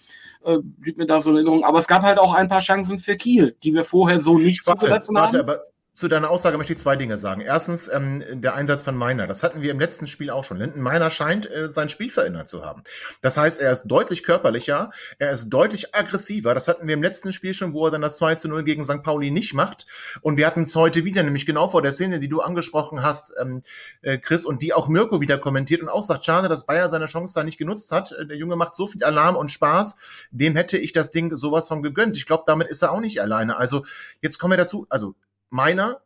[0.44, 1.64] Äh, blieb mir da so in Erinnerung.
[1.64, 4.66] Aber es gab halt auch ein paar Chancen für Kiel, die wir vorher so nicht
[4.66, 5.48] Warte, zugelassen warte, haben.
[5.48, 5.62] aber
[5.94, 7.40] zu deiner Aussage möchte ich zwei Dinge sagen.
[7.40, 9.28] Erstens, ähm, der Einsatz von Meiner.
[9.28, 10.56] Das hatten wir im letzten Spiel auch schon.
[10.56, 12.82] Linden Meiner scheint äh, sein Spiel verändert zu haben.
[13.20, 16.52] Das heißt, er ist deutlich körperlicher, er ist deutlich aggressiver.
[16.52, 18.84] Das hatten wir im letzten Spiel schon, wo er dann das 2 zu 0 gegen
[18.84, 19.04] St.
[19.04, 19.86] Pauli nicht macht.
[20.20, 23.32] Und wir hatten es heute wieder, nämlich genau vor der Szene, die du angesprochen hast,
[23.40, 23.62] ähm,
[24.02, 27.06] äh, Chris, und die auch Mirko wieder kommentiert und auch sagt, schade, dass Bayer seine
[27.06, 28.10] Chance da nicht genutzt hat.
[28.10, 29.94] Äh, Der Junge macht so viel Alarm und Spaß.
[30.32, 32.16] Dem hätte ich das Ding sowas von gegönnt.
[32.16, 33.56] Ich glaube, damit ist er auch nicht alleine.
[33.56, 33.84] Also,
[34.22, 34.88] jetzt kommen wir dazu.
[34.88, 35.14] Also,
[35.50, 36.00] Meiner,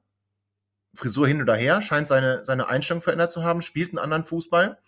[0.94, 4.78] Frisur hin oder her, scheint seine, seine Einstellung verändert zu haben, spielt einen anderen Fußball.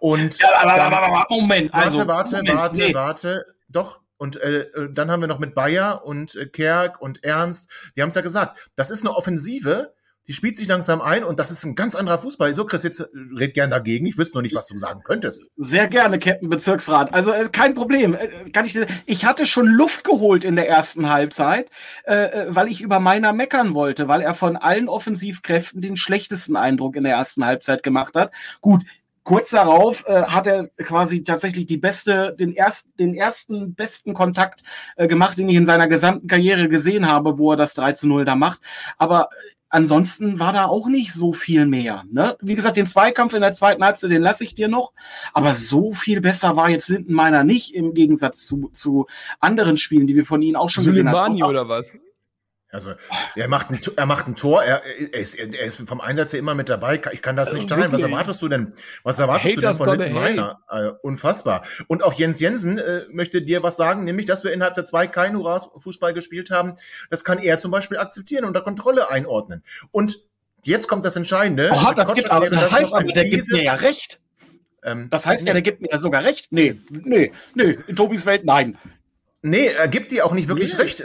[0.00, 2.94] Und Ja, aber, dann- aber, aber, Moment, warte, also, warte, Moment, warte, nee.
[2.94, 3.46] warte.
[3.68, 4.00] Doch.
[4.18, 8.02] Und äh, äh, dann haben wir noch mit Bayer und äh, Kerk und Ernst, die
[8.02, 9.94] haben es ja gesagt, das ist eine Offensive,
[10.28, 12.54] die spielt sich langsam ein und das ist ein ganz anderer Fußball.
[12.54, 14.06] So, Chris, jetzt äh, red gern dagegen.
[14.06, 15.48] Ich wüsste noch nicht, was du sagen könntest.
[15.56, 17.14] Sehr gerne, Captain Bezirksrat.
[17.14, 18.14] Also ist kein Problem.
[18.14, 21.70] Äh, Kann ich, ich hatte schon Luft geholt in der ersten Halbzeit,
[22.04, 26.56] äh, äh, weil ich über meiner meckern wollte, weil er von allen Offensivkräften den schlechtesten
[26.56, 28.32] Eindruck in der ersten Halbzeit gemacht hat.
[28.60, 28.82] Gut.
[29.22, 34.62] Kurz darauf äh, hat er quasi tatsächlich die beste, den ersten, den ersten besten Kontakt
[34.94, 38.06] äh, gemacht, den ich in seiner gesamten Karriere gesehen habe, wo er das 3 zu
[38.06, 38.60] 0 da macht.
[38.98, 42.04] Aber äh, ansonsten war da auch nicht so viel mehr.
[42.10, 42.36] Ne?
[42.40, 44.92] Wie gesagt, den Zweikampf in der zweiten Halbzeit, den lasse ich dir noch.
[45.32, 49.06] Aber so viel besser war jetzt Lindenmeiner nicht im Gegensatz zu, zu
[49.40, 51.50] anderen Spielen, die wir von ihnen auch schon gesehen Suleimani haben.
[51.50, 51.94] oder was?
[52.76, 52.92] Also,
[53.36, 56.40] er macht ein, er macht ein Tor, er, er, ist, er ist vom Einsatz her
[56.40, 57.00] immer mit dabei.
[57.12, 57.90] Ich kann das nicht teilen.
[57.90, 58.74] Was erwartest du denn?
[59.02, 60.60] Was erwartest du denn von Linden Meiner?
[60.68, 61.64] Äh, unfassbar.
[61.88, 65.06] Und auch Jens Jensen äh, möchte dir was sagen, nämlich, dass wir innerhalb der zwei
[65.06, 66.74] keinen Hurra-Fußball gespielt haben.
[67.08, 69.62] Das kann er zum Beispiel akzeptieren und unter Kontrolle einordnen.
[69.90, 70.20] Und
[70.62, 71.70] jetzt kommt das Entscheidende.
[71.72, 74.20] Oha, das gibt aber, wäre das heißt aber, der gibt mir ja recht.
[74.84, 75.52] ähm, Das heißt ja, nee.
[75.54, 76.48] der gibt mir ja sogar recht.
[76.50, 78.76] Nee, nee, nee, in Tobis Welt nein.
[79.42, 80.82] Nee, er gibt dir auch nicht wirklich Nee.
[80.82, 81.04] recht.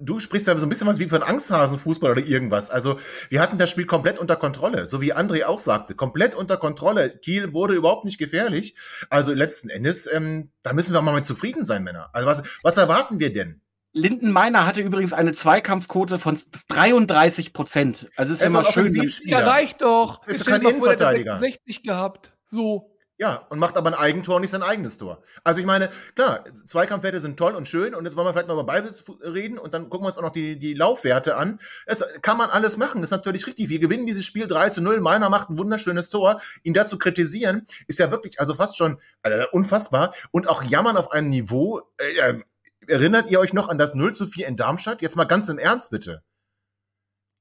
[0.00, 2.70] Du sprichst ja so ein bisschen was wie für einen Angsthasenfußball oder irgendwas.
[2.70, 2.96] Also,
[3.28, 5.94] wir hatten das Spiel komplett unter Kontrolle, so wie André auch sagte.
[5.94, 7.18] Komplett unter Kontrolle.
[7.18, 8.74] Kiel wurde überhaupt nicht gefährlich.
[9.10, 12.10] Also, letzten Endes, ähm, da müssen wir mal mit zufrieden sein, Männer.
[12.12, 13.60] Also, was, was erwarten wir denn?
[13.94, 18.08] Lindenmeiner hatte übrigens eine Zweikampfquote von 33 Prozent.
[18.16, 19.12] Also ist Er ist ein schön.
[19.24, 20.26] Ja, reicht doch.
[20.26, 21.38] Ist kein Innenverteidiger.
[21.38, 22.32] 60 gehabt.
[22.46, 22.91] So.
[23.22, 25.22] Ja, und macht aber ein Eigentor, nicht sein eigenes Tor.
[25.44, 28.54] Also ich meine, klar, Zweikampfwerte sind toll und schön und jetzt wollen wir vielleicht mal
[28.54, 31.60] über Ballbesitz reden und dann gucken wir uns auch noch die, die Laufwerte an.
[31.86, 33.68] Das kann man alles machen, das ist natürlich richtig.
[33.68, 36.40] Wir gewinnen dieses Spiel 3 zu 0, Meiner macht ein wunderschönes Tor.
[36.64, 41.12] Ihn dazu kritisieren, ist ja wirklich, also fast schon äh, unfassbar und auch jammern auf
[41.12, 41.80] einem Niveau.
[41.98, 42.40] Äh,
[42.88, 45.00] erinnert ihr euch noch an das 0 zu 4 in Darmstadt?
[45.00, 46.24] Jetzt mal ganz im Ernst, bitte.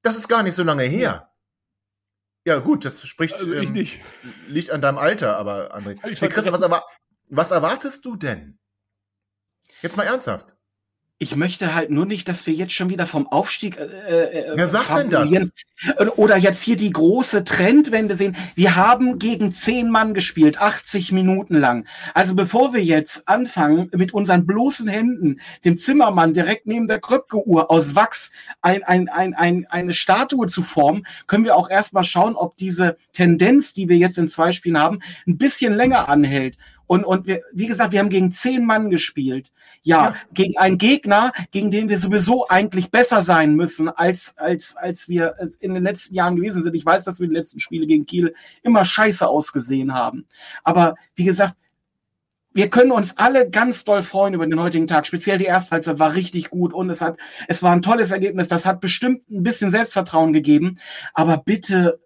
[0.03, 1.30] Das ist gar nicht so lange her.
[2.45, 3.35] Ja, gut, das spricht.
[3.35, 3.99] Also ich ähm, nicht.
[4.47, 5.97] liegt an deinem Alter, aber André.
[6.09, 6.85] Ich Hey, Christian, was, erwar
[7.29, 8.59] was erwartest du denn?
[9.81, 10.55] Jetzt mal ernsthaft.
[11.21, 13.77] Ich möchte halt nur nicht, dass wir jetzt schon wieder vom Aufstieg.
[13.77, 15.51] Äh, äh, Wer sagt denn das?
[16.15, 18.35] Oder jetzt hier die große Trendwende sehen.
[18.55, 21.85] Wir haben gegen zehn Mann gespielt, 80 Minuten lang.
[22.15, 27.69] Also bevor wir jetzt anfangen, mit unseren bloßen Händen dem Zimmermann direkt neben der Kröpke-Uhr
[27.69, 28.31] aus Wachs
[28.63, 32.97] ein, ein, ein, ein, eine Statue zu formen, können wir auch erstmal schauen, ob diese
[33.13, 36.57] Tendenz, die wir jetzt in zwei Spielen haben, ein bisschen länger anhält.
[36.91, 39.53] Und, und wir, wie gesagt, wir haben gegen zehn Mann gespielt.
[39.81, 44.75] Ja, ja, gegen einen Gegner, gegen den wir sowieso eigentlich besser sein müssen, als, als,
[44.75, 46.75] als wir es in den letzten Jahren gewesen sind.
[46.75, 50.27] Ich weiß, dass wir die letzten Spiele gegen Kiel immer scheiße ausgesehen haben.
[50.65, 51.55] Aber wie gesagt,
[52.51, 55.07] wir können uns alle ganz doll freuen über den heutigen Tag.
[55.07, 57.15] Speziell die erste Halbzeit war richtig gut und es hat,
[57.47, 58.49] es war ein tolles Ergebnis.
[58.49, 60.77] Das hat bestimmt ein bisschen Selbstvertrauen gegeben.
[61.13, 62.01] Aber bitte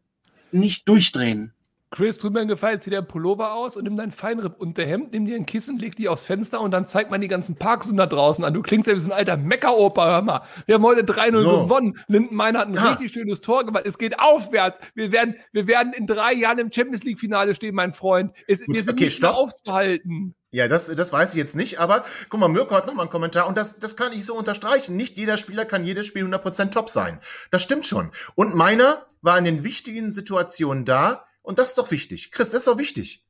[0.52, 1.55] nicht durchdrehen.
[1.92, 5.26] Chris, tut mir einen Gefallen, zieh dir einen Pullover aus und nimm dein Feinripp-Unterhemd, nimm
[5.26, 8.06] dir ein Kissen, leg die aufs Fenster und dann zeig mal die ganzen Parks da
[8.06, 8.54] draußen an.
[8.54, 10.42] Du klingst ja wie so ein alter Meckeroper, hör mal.
[10.66, 11.64] Wir haben heute 3-0 so.
[11.64, 11.98] gewonnen.
[12.08, 12.84] Lindenmeiner hat ein ja.
[12.84, 13.86] richtig schönes Tor gemacht.
[13.86, 14.80] Es geht aufwärts.
[14.94, 18.34] Wir werden, wir werden in drei Jahren im Champions League-Finale stehen, mein Freund.
[18.48, 20.36] Es, Gut, wir sind okay, nicht mehr aufzuhalten.
[20.52, 23.46] Ja, das, das weiß ich jetzt nicht, aber guck mal, Mirko hat nochmal einen Kommentar
[23.48, 24.96] und das, das kann ich so unterstreichen.
[24.96, 27.20] Nicht jeder Spieler kann jedes Spiel 100% top sein.
[27.52, 28.12] Das stimmt schon.
[28.36, 32.32] Und meiner war in den wichtigen Situationen da, und das ist doch wichtig.
[32.32, 33.26] Chris, das ist doch wichtig.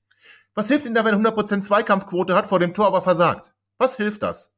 [0.53, 3.53] Was hilft Ihnen da, wenn er 100% Zweikampfquote hat, vor dem Tor aber versagt?
[3.77, 4.53] Was hilft das?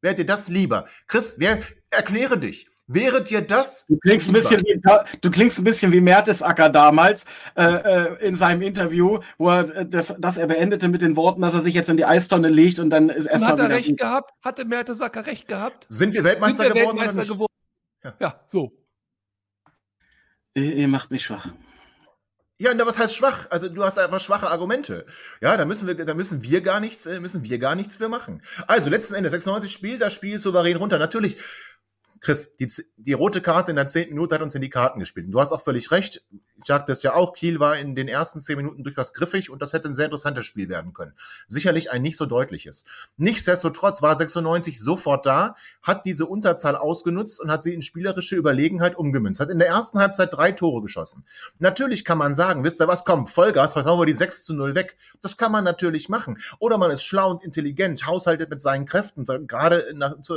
[0.00, 0.86] Wäre dir das lieber?
[1.06, 1.58] Chris, wer,
[1.90, 2.68] erkläre dich.
[2.88, 3.86] Wäre dir das?
[3.86, 4.80] Du klingst ein bisschen wie,
[5.20, 9.86] du klingst ein bisschen wie Mertesacker damals äh, äh, in seinem Interview, wo er äh,
[9.86, 12.80] das, das er beendete mit den Worten, dass er sich jetzt in die Eistonne legt
[12.80, 13.52] und dann ist erstmal.
[13.52, 14.32] Hat er recht gehabt?
[14.44, 15.86] Hatte Mertesacker recht gehabt?
[15.88, 16.98] Sind wir Weltmeister Sind wir geworden?
[16.98, 17.52] Weltmeister geworden?
[18.04, 18.14] Ja.
[18.18, 18.72] ja, so.
[20.54, 21.48] Ihr, ihr macht mich schwach.
[22.62, 23.46] Ja, und was heißt schwach?
[23.50, 25.04] Also du hast einfach schwache Argumente.
[25.40, 28.08] Ja, da müssen wir, da müssen wir gar nichts, äh, müssen wir gar nichts für
[28.08, 28.40] machen.
[28.68, 31.00] Also letzten Endes 96 Spiel, das Spiel souverän runter.
[31.00, 31.38] Natürlich
[32.22, 35.26] Chris, die, die rote Karte in der zehnten Minute hat uns in die Karten gespielt.
[35.26, 36.22] Und du hast auch völlig recht.
[36.30, 39.60] Ich sagte es ja auch, Kiel war in den ersten zehn Minuten durchaus griffig und
[39.60, 41.14] das hätte ein sehr interessantes Spiel werden können.
[41.48, 42.84] Sicherlich ein nicht so deutliches.
[43.16, 48.94] Nichtsdestotrotz war 96 sofort da, hat diese Unterzahl ausgenutzt und hat sie in spielerische Überlegenheit
[48.94, 49.40] umgemünzt.
[49.40, 51.24] Hat in der ersten Halbzeit drei Tore geschossen.
[51.58, 54.54] Natürlich kann man sagen, wisst ihr was, komm, Vollgas, heute haben wir die 6 zu
[54.54, 54.96] 0 weg.
[55.22, 56.38] Das kann man natürlich machen.
[56.60, 60.36] Oder man ist schlau und intelligent, haushaltet mit seinen Kräften, gerade nach, zu,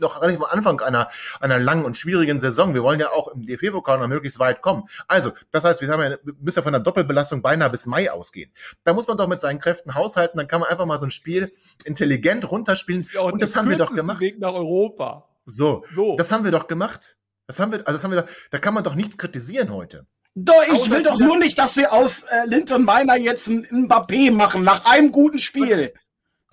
[0.00, 1.08] noch relativ am Anfang einer,
[1.40, 2.74] einer langen und schwierigen Saison.
[2.74, 4.84] Wir wollen ja auch im DFB-Pokal noch möglichst weit kommen.
[5.08, 8.50] Also, das heißt, wir haben ja, müssen ja von einer Doppelbelastung beinahe bis Mai ausgehen.
[8.84, 11.10] Da muss man doch mit seinen Kräften haushalten, dann kann man einfach mal so ein
[11.10, 11.52] Spiel
[11.84, 13.06] intelligent runterspielen.
[13.12, 14.20] Das und das haben wir doch gemacht.
[14.20, 15.28] Weg nach Europa.
[15.44, 17.16] So, so, das haben wir doch gemacht.
[17.46, 20.06] Das haben wir, also das haben wir doch, da kann man doch nichts kritisieren heute.
[20.34, 23.66] Doch, ich Außer will doch nur nicht, dass wir aus äh, Linton Meiner jetzt ein
[23.66, 25.92] Mbappé machen, nach einem guten Spiel.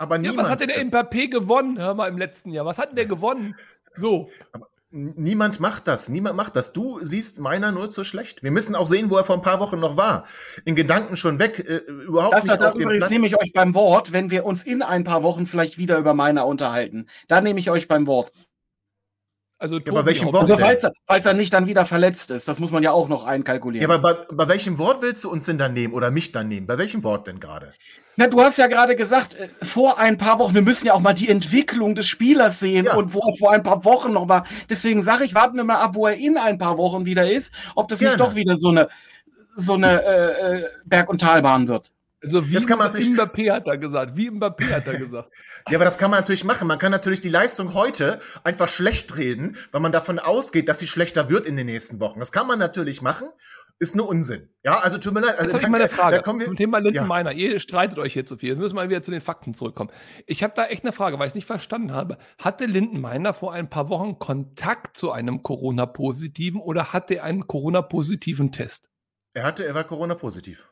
[0.00, 1.78] Aber ja, was hat denn der Mbappé gewonnen?
[1.78, 2.64] Hör mal im letzten Jahr.
[2.64, 3.54] Was hat denn der gewonnen?
[3.94, 4.30] So.
[4.50, 6.08] Aber niemand macht das.
[6.08, 6.72] Niemand macht das.
[6.72, 8.42] Du siehst meiner nur zu schlecht.
[8.42, 10.24] Wir müssen auch sehen, wo er vor ein paar Wochen noch war.
[10.64, 11.58] In Gedanken schon weg.
[11.58, 13.10] Äh, überhaupt das nicht auf dem Platz.
[13.10, 16.14] nehme ich euch beim Wort, wenn wir uns in ein paar Wochen vielleicht wieder über
[16.14, 17.06] meiner unterhalten.
[17.28, 18.32] Da nehme ich euch beim Wort.
[19.58, 20.44] Also, ja, bei welchem Wort?
[20.44, 23.10] Also, falls, er, falls er nicht dann wieder verletzt ist, das muss man ja auch
[23.10, 23.86] noch einkalkulieren.
[23.86, 26.48] Ja, aber bei, bei welchem Wort willst du uns denn dann nehmen oder mich dann
[26.48, 26.66] nehmen?
[26.66, 27.74] Bei welchem Wort denn gerade?
[28.20, 31.00] Na, du hast ja gerade gesagt, äh, vor ein paar Wochen, wir müssen ja auch
[31.00, 32.94] mal die Entwicklung des Spielers sehen ja.
[32.94, 34.44] und wo er vor ein paar Wochen noch war.
[34.68, 37.54] Deswegen sage ich, warten wir mal ab, wo er in ein paar Wochen wieder ist,
[37.76, 38.16] ob das Gerne.
[38.16, 38.90] nicht doch wieder so eine,
[39.56, 41.92] so eine äh, äh Berg- und Talbahn wird.
[42.22, 45.30] Also wie das kann man nicht, Mbappé hat er gesagt, wie Mbappé hat er gesagt.
[45.70, 46.68] ja, aber das kann man natürlich machen.
[46.68, 50.88] Man kann natürlich die Leistung heute einfach schlecht reden, weil man davon ausgeht, dass sie
[50.88, 52.20] schlechter wird in den nächsten Wochen.
[52.20, 53.30] Das kann man natürlich machen
[53.80, 54.50] ist nur Unsinn.
[54.62, 55.38] Ja, also tut mir leid.
[55.38, 57.32] Also, jetzt habe ich mal eine Frage wir, zum Thema Lindenmeiner.
[57.32, 57.50] Ja.
[57.50, 58.50] Ihr streitet euch jetzt so viel.
[58.50, 59.90] Jetzt müssen wir mal wieder zu den Fakten zurückkommen.
[60.26, 62.18] Ich habe da echt eine Frage, weil ich es nicht verstanden habe.
[62.38, 68.52] Hatte Lindenmeiner vor ein paar Wochen Kontakt zu einem Corona-Positiven oder hatte er einen Corona-positiven
[68.52, 68.90] Test?
[69.32, 70.70] Er hatte, er war Corona-positiv.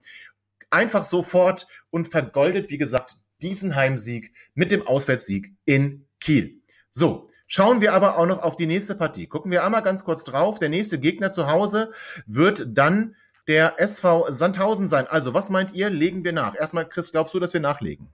[0.70, 6.62] einfach sofort und vergoldet, wie gesagt, diesen Heimsieg mit dem Auswärtssieg in Kiel.
[6.90, 9.28] So, Schauen wir aber auch noch auf die nächste Partie.
[9.28, 10.58] Gucken wir einmal ganz kurz drauf.
[10.58, 11.92] Der nächste Gegner zu Hause
[12.26, 13.16] wird dann
[13.48, 15.06] der SV Sandhausen sein.
[15.08, 15.92] Also, was meint ihr?
[15.92, 16.56] Legen wir nach?
[16.56, 18.10] Erstmal, Chris, glaubst du, dass wir nachlegen?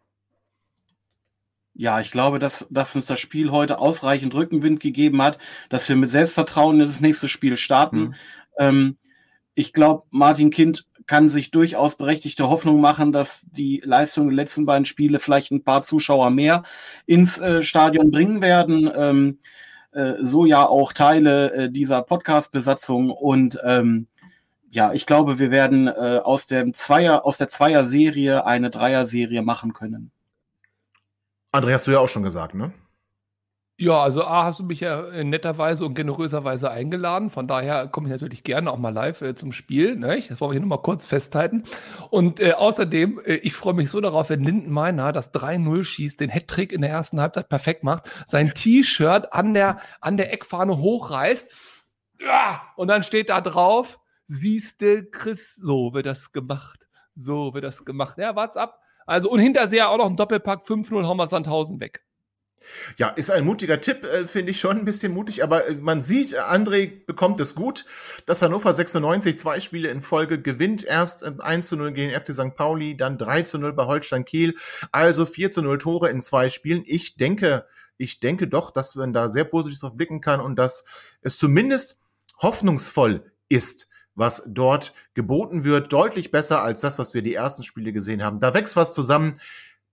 [1.73, 5.95] Ja, ich glaube, dass, dass uns das Spiel heute ausreichend Rückenwind gegeben hat, dass wir
[5.95, 7.99] mit Selbstvertrauen in das nächste Spiel starten.
[7.99, 8.15] Mhm.
[8.59, 8.97] Ähm,
[9.55, 14.65] ich glaube, Martin Kind kann sich durchaus berechtigte Hoffnung machen, dass die Leistung der letzten
[14.65, 16.63] beiden Spiele vielleicht ein paar Zuschauer mehr
[17.05, 18.89] ins äh, Stadion bringen werden.
[18.95, 19.39] Ähm,
[19.91, 23.09] äh, so ja auch Teile äh, dieser Podcast-Besatzung.
[23.09, 24.07] Und ähm,
[24.69, 29.73] ja, ich glaube, wir werden äh, aus, dem Zweier, aus der Zweier-Serie eine Dreier-Serie machen
[29.73, 30.11] können.
[31.51, 32.71] André, hast du ja auch schon gesagt, ne?
[33.81, 37.31] Ja, also A, hast du mich ja in netter Weise und generöserweise eingeladen.
[37.31, 39.95] Von daher komme ich natürlich gerne auch mal live äh, zum Spiel.
[39.95, 40.21] Ne?
[40.29, 41.63] Das wollen wir hier nochmal kurz festhalten.
[42.11, 46.19] Und äh, außerdem, äh, ich freue mich so darauf, wenn Linden Meiner das 3-0 schießt,
[46.19, 50.77] den Hattrick in der ersten Halbzeit perfekt macht, sein T-Shirt an der, an der Eckfahne
[50.77, 51.51] hochreißt.
[52.19, 56.87] Ja, und dann steht da drauf, siehste Chris, so wird das gemacht.
[57.15, 58.19] So wird das gemacht.
[58.19, 58.79] Ja, wart's ab.
[59.07, 62.03] Also, und hinterher auch noch ein Doppelpack 5-0 haben wir Sandhausen weg.
[62.97, 66.01] Ja, ist ein mutiger Tipp, äh, finde ich schon ein bisschen mutig, aber äh, man
[66.01, 67.85] sieht, André bekommt es gut,
[68.25, 70.83] dass Hannover 96 zwei Spiele in Folge gewinnt.
[70.83, 72.55] Erst 1 äh, zu 0 gegen FC St.
[72.55, 74.55] Pauli, dann 3 zu 0 bei Holstein Kiel,
[74.91, 76.83] also 4 zu 0 Tore in zwei Spielen.
[76.85, 77.65] Ich denke,
[77.97, 80.83] ich denke doch, dass man da sehr positiv drauf blicken kann und dass
[81.21, 81.99] es zumindest
[82.41, 85.93] hoffnungsvoll ist, was dort geboten wird.
[85.93, 88.39] Deutlich besser als das, was wir die ersten Spiele gesehen haben.
[88.39, 89.39] Da wächst was zusammen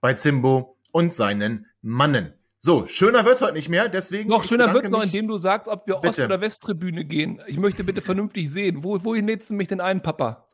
[0.01, 2.38] bei Zimbo und seinen Mannen.
[2.61, 4.29] So, schöner wird's heute nicht mehr, deswegen.
[4.31, 6.09] Noch schöner wird's noch, indem du sagst, ob wir bitte.
[6.09, 7.41] Ost- oder Westtribüne gehen.
[7.47, 8.83] Ich möchte bitte vernünftig sehen.
[8.83, 10.49] Wo, wohin lädst du mich denn ein, Papa?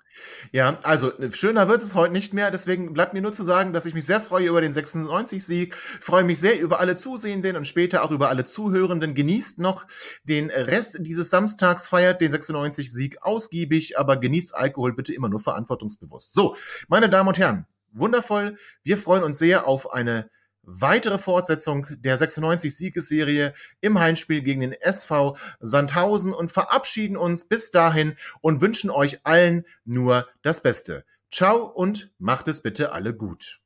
[0.53, 3.87] Ja, also schöner wird es heute nicht mehr, deswegen bleibt mir nur zu sagen, dass
[3.87, 8.05] ich mich sehr freue über den 96-Sieg, freue mich sehr über alle Zusehenden und später
[8.05, 9.15] auch über alle Zuhörenden.
[9.15, 9.87] Genießt noch
[10.25, 16.33] den Rest dieses Samstags, feiert den 96-Sieg ausgiebig, aber genießt Alkohol bitte immer nur verantwortungsbewusst.
[16.33, 16.55] So,
[16.87, 18.57] meine Damen und Herren, wundervoll.
[18.83, 20.31] Wir freuen uns sehr auf eine
[20.67, 27.71] weitere Fortsetzung der 96 Siegesserie im Heimspiel gegen den SV Sandhausen und verabschieden uns bis
[27.71, 31.05] dahin und wünschen euch allen nur das Beste.
[31.31, 33.61] Ciao und macht es bitte alle gut.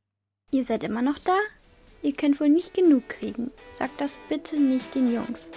[0.51, 1.37] Ihr seid immer noch da?
[2.03, 3.51] Ihr könnt wohl nicht genug kriegen.
[3.69, 5.51] Sagt das bitte nicht den Jungs.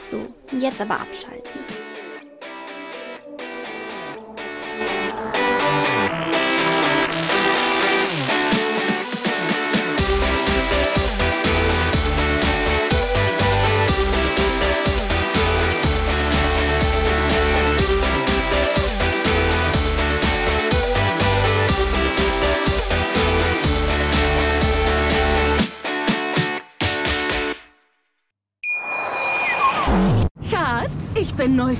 [0.00, 1.93] So, jetzt aber abschalten.